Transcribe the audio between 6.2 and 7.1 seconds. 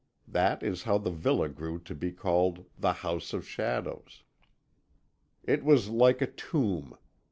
a tomb.